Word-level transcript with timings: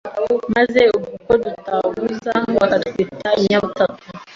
Maze 0.55 0.81
ubwo 0.95 1.09
uko 1.17 1.31
dutaguza 1.43 2.33
Bakatwita 2.59 3.29
inyabutatu 3.39 4.01